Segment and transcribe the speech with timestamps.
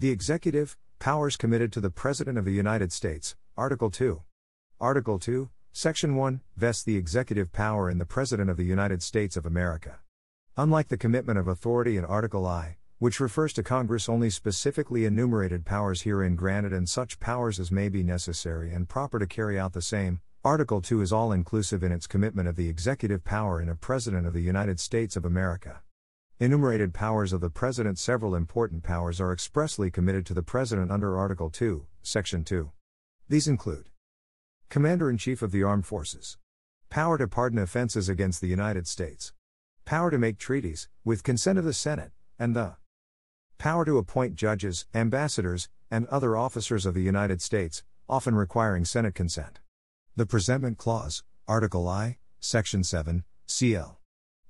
[0.00, 4.22] The Executive, powers committed to the President of the United States, Article 2.
[4.80, 9.36] Article 2, Section 1, vests the executive power in the President of the United States
[9.36, 9.98] of America.
[10.56, 15.66] Unlike the commitment of authority in Article I, which refers to Congress only specifically enumerated
[15.66, 19.74] powers herein granted and such powers as may be necessary and proper to carry out
[19.74, 23.68] the same, Article 2 is all inclusive in its commitment of the executive power in
[23.68, 25.82] a President of the United States of America.
[26.42, 31.18] Enumerated powers of the President Several important powers are expressly committed to the President under
[31.18, 32.70] Article 2, Section 2.
[33.28, 33.90] These include
[34.70, 36.38] Commander in Chief of the Armed Forces.
[36.88, 39.34] Power to pardon offenses against the United States.
[39.84, 42.76] Power to make treaties, with consent of the Senate, and the
[43.58, 49.14] Power to appoint judges, ambassadors, and other officers of the United States, often requiring Senate
[49.14, 49.60] consent.
[50.16, 54.00] The Presentment Clause, Article I, Section 7, CL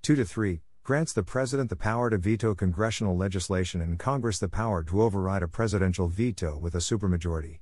[0.03, 4.49] 2 to 3, grants the President the power to veto congressional legislation and Congress the
[4.49, 7.61] power to override a presidential veto with a supermajority.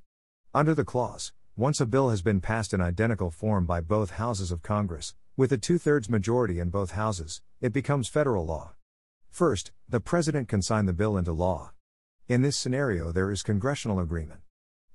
[0.51, 4.51] Under the clause, once a bill has been passed in identical form by both houses
[4.51, 8.71] of Congress, with a two thirds majority in both houses, it becomes federal law.
[9.29, 11.73] First, the President can sign the bill into law.
[12.27, 14.39] In this scenario, there is congressional agreement.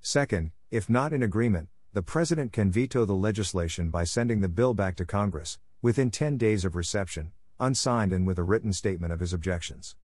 [0.00, 4.74] Second, if not in agreement, the President can veto the legislation by sending the bill
[4.74, 9.20] back to Congress, within 10 days of reception, unsigned and with a written statement of
[9.20, 9.96] his objections.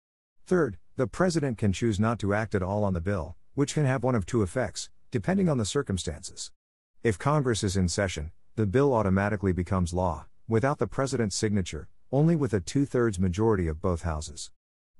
[0.45, 3.85] Third, the President can choose not to act at all on the bill, which can
[3.85, 6.51] have one of two effects, depending on the circumstances.
[7.03, 12.35] If Congress is in session, the bill automatically becomes law, without the President's signature, only
[12.35, 14.51] with a two thirds majority of both houses.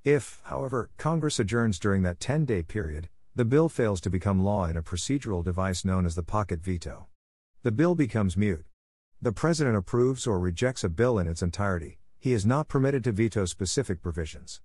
[0.04, 4.66] If, however, Congress adjourns during that 10 day period, the bill fails to become law
[4.66, 7.08] in a procedural device known as the pocket veto.
[7.64, 8.66] The bill becomes mute.
[9.22, 13.12] The President approves or rejects a bill in its entirety, he is not permitted to
[13.14, 14.62] veto specific provisions.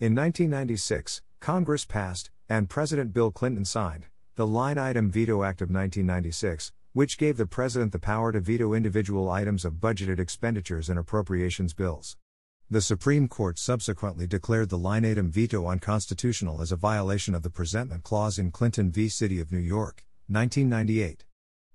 [0.00, 5.68] In 1996, Congress passed, and President Bill Clinton signed, the Line Item Veto Act of
[5.68, 10.98] 1996, which gave the President the power to veto individual items of budgeted expenditures and
[10.98, 12.16] appropriations bills.
[12.70, 17.50] The Supreme Court subsequently declared the line item veto unconstitutional as a violation of the
[17.50, 19.08] Presentment Clause in Clinton v.
[19.08, 21.26] City of New York, 1998.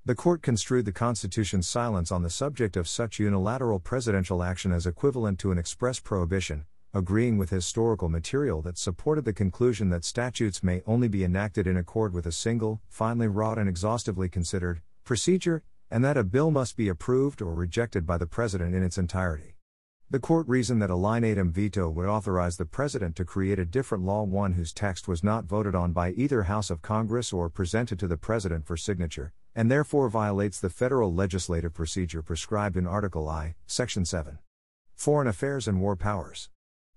[0.09, 4.87] The court construed the Constitution's silence on the subject of such unilateral presidential action as
[4.87, 6.65] equivalent to an express prohibition,
[6.95, 11.77] agreeing with historical material that supported the conclusion that statutes may only be enacted in
[11.77, 15.61] accord with a single, finely wrought and exhaustively considered, procedure,
[15.91, 19.57] and that a bill must be approved or rejected by the President in its entirety.
[20.09, 23.63] The court reasoned that a line item veto would authorize the President to create a
[23.63, 27.47] different law, one whose text was not voted on by either House of Congress or
[27.47, 32.87] presented to the President for signature, and therefore violates the federal legislative procedure prescribed in
[32.87, 34.39] Article I, Section 7.
[34.95, 36.49] Foreign Affairs and War Powers.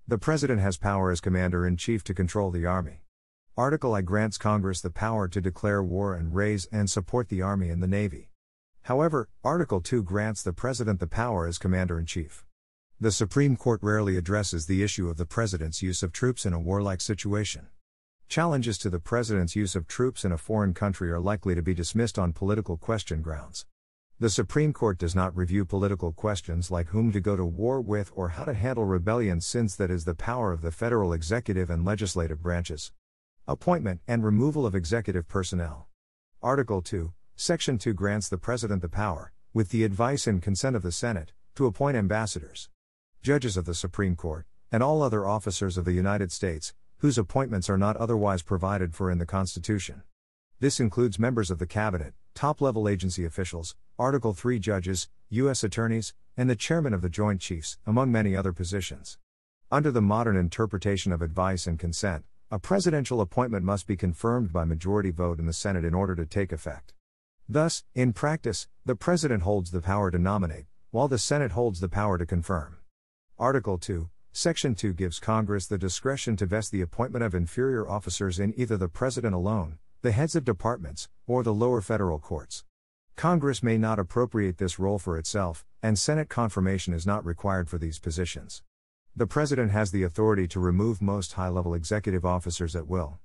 [0.07, 3.03] The President has power as Commander in Chief to control the Army.
[3.55, 7.69] Article I grants Congress the power to declare war and raise and support the Army
[7.69, 8.31] and the Navy.
[8.83, 12.43] However, Article II grants the President the power as Commander in Chief.
[12.99, 16.59] The Supreme Court rarely addresses the issue of the President's use of troops in a
[16.59, 17.67] warlike situation.
[18.33, 21.75] Challenges to the President's use of troops in a foreign country are likely to be
[21.75, 23.67] dismissed on political question grounds.
[24.19, 28.11] The Supreme Court does not review political questions like whom to go to war with
[28.15, 31.85] or how to handle rebellion, since that is the power of the federal executive and
[31.85, 32.91] legislative branches.
[33.47, 35.87] Appointment and removal of executive personnel.
[36.41, 40.81] Article 2, Section 2 grants the President the power, with the advice and consent of
[40.81, 42.67] the Senate, to appoint ambassadors
[43.21, 47.69] judges of the Supreme Court, and all other officers of the United States, whose appointments
[47.69, 50.03] are not otherwise provided for in the Constitution.
[50.61, 55.65] This includes members of the Cabinet, top level agency officials, Article 3 judges, U.S.
[55.65, 59.17] attorneys, and the chairman of the Joint Chiefs, among many other positions.
[59.69, 64.63] Under the modern interpretation of advice and consent, a presidential appointment must be confirmed by
[64.63, 66.93] majority vote in the Senate in order to take effect.
[67.49, 71.89] Thus, in practice, the president holds the power to nominate, while the Senate holds the
[71.89, 72.77] power to confirm.
[73.37, 78.39] Article 2, Section 2 gives Congress the discretion to vest the appointment of inferior officers
[78.39, 82.63] in either the President alone, the heads of departments, or the lower federal courts.
[83.15, 87.77] Congress may not appropriate this role for itself, and Senate confirmation is not required for
[87.77, 88.63] these positions.
[89.15, 93.19] The President has the authority to remove most high level executive officers at will.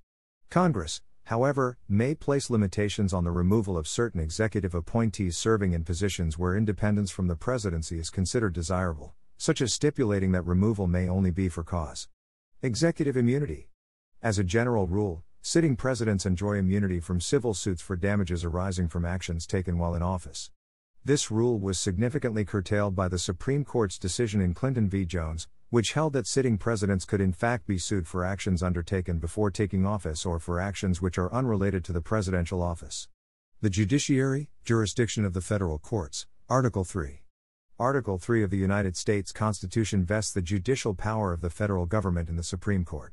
[0.51, 6.37] Congress, however, may place limitations on the removal of certain executive appointees serving in positions
[6.37, 11.31] where independence from the presidency is considered desirable such as stipulating that removal may only
[11.31, 12.09] be for cause.
[12.61, 13.71] Executive immunity.
[14.21, 19.05] As a general rule, sitting presidents enjoy immunity from civil suits for damages arising from
[19.05, 20.51] actions taken while in office.
[21.05, 25.05] This rule was significantly curtailed by the Supreme Court's decision in Clinton v.
[25.07, 29.53] Jones, which held that sitting presidents could in fact be sued for actions undertaken before
[29.53, 33.07] taking office or for actions which are unrelated to the presidential office.
[33.61, 37.23] The Judiciary, Jurisdiction of the Federal Courts, Article 3.
[37.81, 42.29] Article 3 of the United States Constitution vests the judicial power of the federal government
[42.29, 43.13] in the Supreme Court.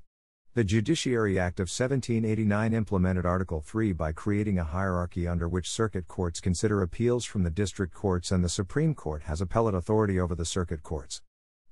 [0.56, 6.08] The Judiciary Act of 1789 implemented Article 3 by creating a hierarchy under which circuit
[6.08, 10.34] courts consider appeals from the district courts and the Supreme Court has appellate authority over
[10.34, 11.22] the circuit courts.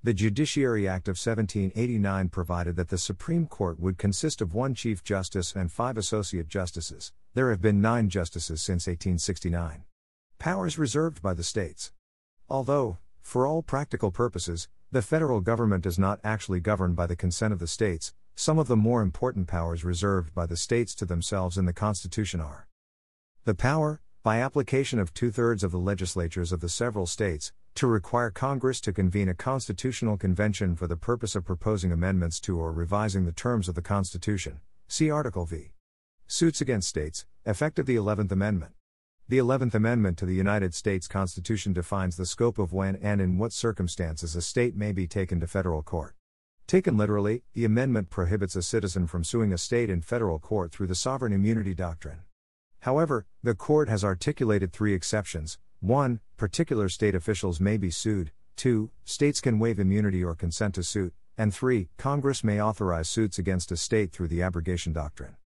[0.03, 5.03] The Judiciary Act of 1789 provided that the Supreme Court would consist of one Chief
[5.03, 7.11] Justice and five Associate Justices.
[7.33, 9.85] There have been nine justices since 1869.
[10.37, 11.91] Powers reserved by the states.
[12.49, 17.53] Although, for all practical purposes, the federal government does not actually govern by the consent
[17.53, 21.57] of the states, some of the more important powers reserved by the states to themselves
[21.57, 22.67] in the Constitution are
[23.45, 27.87] the power, by application of two thirds of the legislatures of the several states, to
[27.87, 32.71] require Congress to convene a constitutional convention for the purpose of proposing amendments to or
[32.71, 34.61] revising the terms of the Constitution.
[34.87, 35.73] See Article V.
[36.27, 38.73] Suits against states, effective the 11th Amendment.
[39.33, 43.39] The 11th Amendment to the United States Constitution defines the scope of when and in
[43.39, 46.13] what circumstances a state may be taken to federal court.
[46.67, 50.85] Taken literally, the amendment prohibits a citizen from suing a state in federal court through
[50.85, 52.19] the sovereign immunity doctrine.
[52.81, 56.19] However, the court has articulated three exceptions 1.
[56.37, 58.91] Particular state officials may be sued, 2.
[59.03, 61.89] States can waive immunity or consent to suit, and 3.
[61.97, 65.37] Congress may authorize suits against a state through the abrogation doctrine.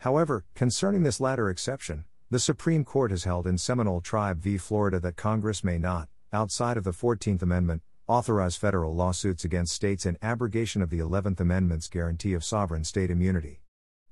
[0.00, 4.56] However, concerning this latter exception, the Supreme Court has held in Seminole Tribe v.
[4.56, 10.06] Florida that Congress may not, outside of the 14th Amendment, authorize federal lawsuits against states
[10.06, 13.62] in abrogation of the 11th Amendment's guarantee of sovereign state immunity.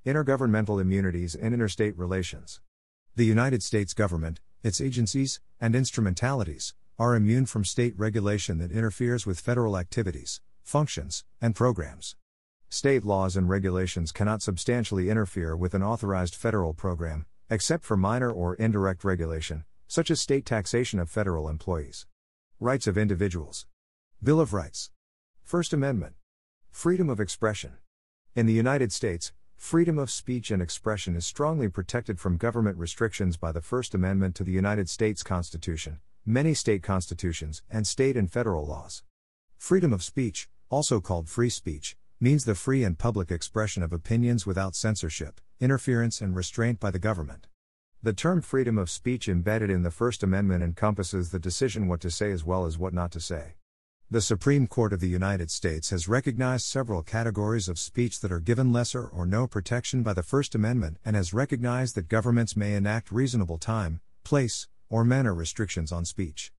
[0.04, 2.60] Intergovernmental immunities and interstate relations.
[3.14, 9.26] The United States government, its agencies, and instrumentalities, are immune from state regulation that interferes
[9.26, 12.16] with federal activities, functions, and programs.
[12.68, 18.30] State laws and regulations cannot substantially interfere with an authorized federal program, except for minor
[18.30, 22.06] or indirect regulation, such as state taxation of federal employees.
[22.60, 23.66] Rights of individuals.
[24.22, 24.90] Bill of Rights.
[25.44, 26.14] First Amendment.
[26.70, 27.78] Freedom of expression.
[28.36, 33.36] In the United States, freedom of speech and expression is strongly protected from government restrictions
[33.36, 38.30] by the First Amendment to the United States Constitution, many state constitutions, and state and
[38.30, 39.02] federal laws.
[39.56, 44.44] Freedom of speech, also called free speech, means the free and public expression of opinions
[44.44, 47.46] without censorship, interference, and restraint by the government.
[48.02, 52.10] The term freedom of speech embedded in the First Amendment encompasses the decision what to
[52.10, 53.54] say as well as what not to say.
[54.10, 58.40] The Supreme Court of the United States has recognized several categories of speech that are
[58.40, 62.74] given lesser or no protection by the First Amendment and has recognized that governments may
[62.74, 66.52] enact reasonable time, place, or manner restrictions on speech.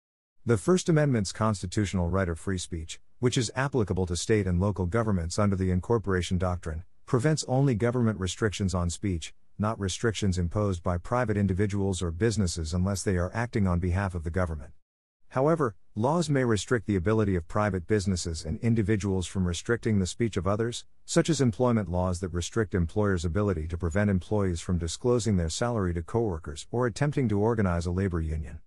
[0.45, 4.87] The First Amendment's constitutional right of free speech, which is applicable to state and local
[4.87, 10.97] governments under the incorporation doctrine, prevents only government restrictions on speech, not restrictions imposed by
[10.97, 14.71] private individuals or businesses unless they are acting on behalf of the government.
[15.31, 20.37] However, laws may restrict the ability of private businesses and individuals from restricting the speech
[20.37, 25.37] of others, such as employment laws that restrict employers' ability to prevent employees from disclosing
[25.37, 28.61] their salary to coworkers or attempting to organize a labor union.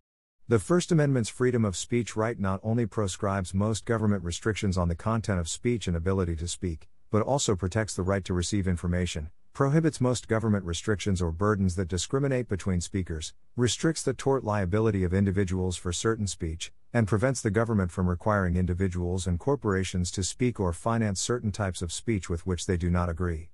[0.51, 4.95] The First Amendment's freedom of speech right not only proscribes most government restrictions on the
[4.95, 9.29] content of speech and ability to speak, but also protects the right to receive information,
[9.53, 15.13] prohibits most government restrictions or burdens that discriminate between speakers, restricts the tort liability of
[15.13, 20.59] individuals for certain speech, and prevents the government from requiring individuals and corporations to speak
[20.59, 23.51] or finance certain types of speech with which they do not agree.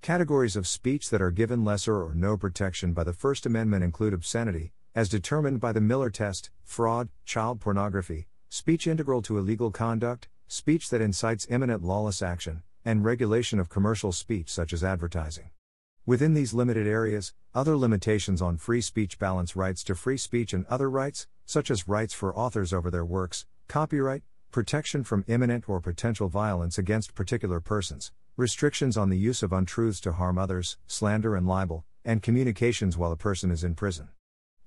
[0.00, 4.14] Categories of speech that are given lesser or no protection by the First Amendment include
[4.14, 10.28] obscenity, as determined by the Miller test, fraud, child pornography, speech integral to illegal conduct,
[10.46, 15.50] speech that incites imminent lawless action, and regulation of commercial speech such as advertising.
[16.06, 20.64] Within these limited areas, other limitations on free speech balance rights to free speech and
[20.66, 25.80] other rights, such as rights for authors over their works, copyright, protection from imminent or
[25.80, 31.36] potential violence against particular persons, restrictions on the use of untruths to harm others, slander
[31.36, 34.08] and libel, and communications while a person is in prison.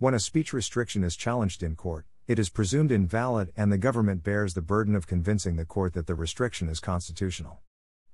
[0.01, 4.23] When a speech restriction is challenged in court, it is presumed invalid and the government
[4.23, 7.59] bears the burden of convincing the court that the restriction is constitutional.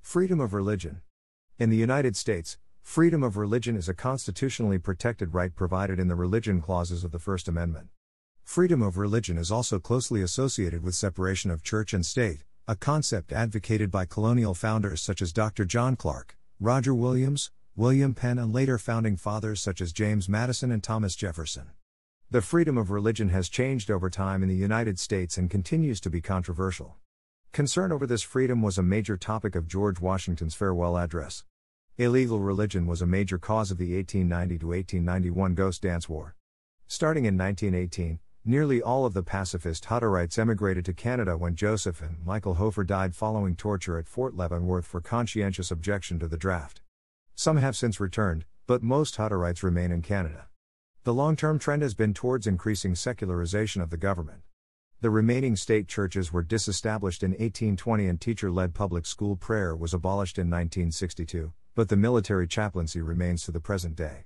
[0.01, 0.99] Freedom of religion.
[1.57, 6.15] In the United States, freedom of religion is a constitutionally protected right provided in the
[6.15, 7.87] religion clauses of the First Amendment.
[8.43, 13.31] Freedom of religion is also closely associated with separation of church and state, a concept
[13.31, 15.63] advocated by colonial founders such as Dr.
[15.63, 20.83] John Clark, Roger Williams, William Penn, and later founding fathers such as James Madison and
[20.83, 21.69] Thomas Jefferson.
[22.29, 26.09] The freedom of religion has changed over time in the United States and continues to
[26.09, 26.97] be controversial.
[27.53, 31.45] Concern over this freedom was a major topic of George Washington's farewell address.
[31.95, 36.35] Illegal religion was a major cause of the 1890 to 1891 Ghost Dance War.
[36.85, 42.17] Starting in 1918, nearly all of the pacifist Hutterites emigrated to Canada when Joseph and
[42.25, 46.81] Michael Hofer died following torture at Fort Leavenworth for conscientious objection to the draft.
[47.35, 50.47] Some have since returned, but most Hutterites remain in Canada.
[51.07, 54.41] The long term trend has been towards increasing secularization of the government.
[54.99, 59.93] The remaining state churches were disestablished in 1820 and teacher led public school prayer was
[59.93, 64.25] abolished in 1962, but the military chaplaincy remains to the present day.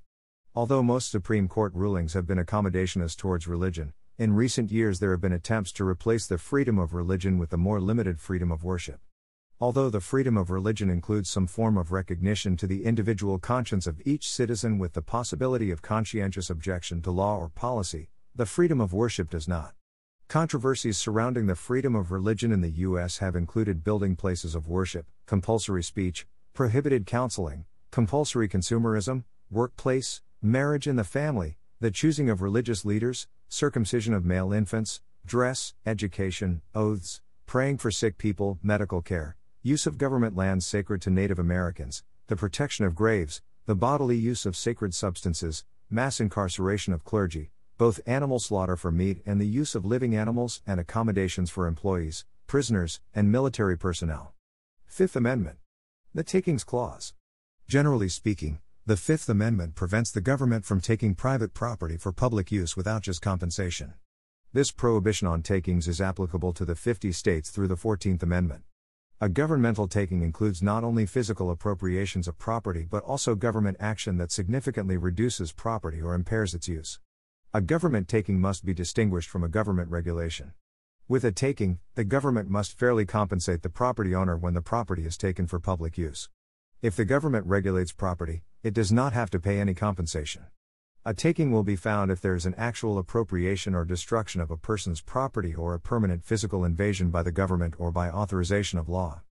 [0.56, 5.22] Although most Supreme Court rulings have been accommodationist towards religion, in recent years there have
[5.22, 9.02] been attempts to replace the freedom of religion with the more limited freedom of worship.
[9.62, 14.02] Although the freedom of religion includes some form of recognition to the individual conscience of
[14.04, 18.92] each citizen with the possibility of conscientious objection to law or policy, the freedom of
[18.92, 19.76] worship does not.
[20.28, 23.20] Controversies surrounding the freedom of religion in the U.S.
[23.20, 26.26] have included building places of worship, compulsory speech,
[26.56, 34.16] prohibited counseling, compulsory consumerism, workplace, marriage and the family, the choosing of religious leaders, circumcision
[34.16, 40.36] of male infants, dress, education, oaths, praying for sick people, medical care, use of government
[40.36, 45.66] lands sacred to Native Americans, the protection of graves, the bodily use of sacred substances,
[45.88, 50.64] mass incarceration of clergy, both animal slaughter for meat and the use of living animals
[50.66, 54.34] and accommodations for employees, prisoners, and military personnel.
[54.88, 55.58] Fifth Amendment.
[56.14, 57.14] The Takings Clause.
[57.68, 62.76] Generally speaking, the Fifth Amendment prevents the government from taking private property for public use
[62.76, 63.94] without just compensation.
[64.54, 68.64] This prohibition on takings is applicable to the 50 states through the 14th Amendment.
[69.24, 74.32] A governmental taking includes not only physical appropriations of property but also government action that
[74.32, 77.00] significantly reduces property or impairs its use.
[77.54, 80.54] A government taking must be distinguished from a government regulation.
[81.08, 85.18] With a taking, the government must fairly compensate the property owner when the property is
[85.18, 86.28] taken for public use.
[86.82, 90.48] If the government regulates property, it does not have to pay any compensation.
[91.04, 94.56] A taking will be found if there is an actual appropriation or destruction of a
[94.56, 99.24] person's property or a permanent physical invasion by the government or by authorization of law.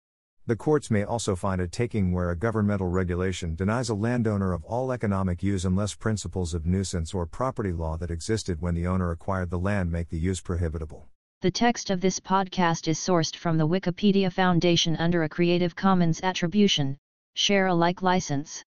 [0.46, 4.64] The courts may also find a taking where a governmental regulation denies a landowner of
[4.64, 9.12] all economic use unless principles of nuisance or property law that existed when the owner
[9.12, 11.04] acquired the land make the use prohibitable.
[11.40, 16.20] The text of this podcast is sourced from the Wikipedia Foundation under a Creative Commons
[16.20, 16.98] Attribution,
[17.36, 18.64] Share Alike license.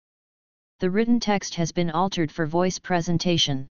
[0.82, 3.68] The written text has been altered for voice presentation.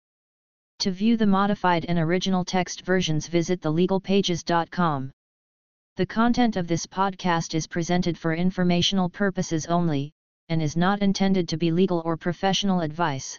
[0.78, 5.10] To view the modified and original text versions visit thelegalpages.com.
[5.96, 10.12] The content of this podcast is presented for informational purposes only,
[10.50, 13.36] and is not intended to be legal or professional advice.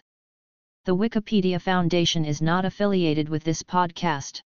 [0.84, 4.42] The Wikipedia Foundation is not affiliated with this podcast.